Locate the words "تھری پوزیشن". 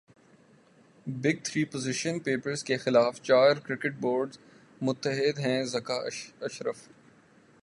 1.43-2.19